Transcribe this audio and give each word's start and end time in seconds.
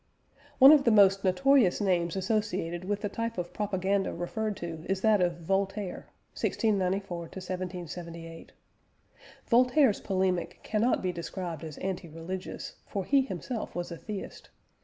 One 0.57 0.71
of 0.71 0.83
the 0.83 0.89
most 0.89 1.23
notorious 1.23 1.79
names 1.79 2.15
associated 2.15 2.85
with 2.85 3.01
the 3.01 3.07
type 3.09 3.37
of 3.37 3.53
propaganda 3.53 4.11
referred 4.11 4.57
to 4.57 4.83
is 4.89 5.01
that 5.01 5.21
of 5.21 5.41
Voltaire 5.41 6.07
(1694 6.33 7.17
1778). 7.19 8.51
Voltaire's 9.45 10.01
polemic 10.01 10.59
cannot 10.63 11.03
be 11.03 11.11
described 11.11 11.63
as 11.63 11.77
anti 11.77 12.09
religious, 12.09 12.77
for 12.87 13.05
he 13.05 13.21
himself 13.21 13.75
was 13.75 13.91
a 13.91 13.97
theist. 13.97 14.49